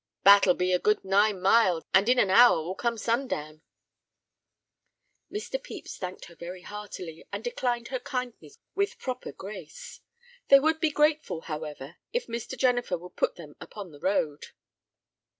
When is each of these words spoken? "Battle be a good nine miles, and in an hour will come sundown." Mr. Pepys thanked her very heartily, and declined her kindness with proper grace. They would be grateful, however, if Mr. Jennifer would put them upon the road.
"Battle 0.23 0.55
be 0.55 0.71
a 0.73 0.79
good 0.79 1.05
nine 1.05 1.39
miles, 1.39 1.83
and 1.93 2.09
in 2.09 2.17
an 2.17 2.31
hour 2.31 2.63
will 2.63 2.73
come 2.73 2.97
sundown." 2.97 3.61
Mr. 5.31 5.63
Pepys 5.63 5.95
thanked 5.99 6.25
her 6.25 6.33
very 6.33 6.63
heartily, 6.63 7.23
and 7.31 7.43
declined 7.43 7.89
her 7.89 7.99
kindness 7.99 8.57
with 8.73 8.97
proper 8.97 9.31
grace. 9.31 10.01
They 10.47 10.59
would 10.59 10.79
be 10.79 10.89
grateful, 10.89 11.41
however, 11.41 11.97
if 12.13 12.25
Mr. 12.25 12.57
Jennifer 12.57 12.97
would 12.97 13.15
put 13.15 13.35
them 13.35 13.55
upon 13.61 13.91
the 13.91 13.99
road. 13.99 14.47